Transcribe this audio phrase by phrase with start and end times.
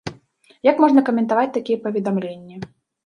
[0.67, 2.55] Як можна каментаваць такія паведамленні?